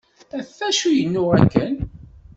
[0.39, 1.75] Ɣef acu i yennuɣ akken?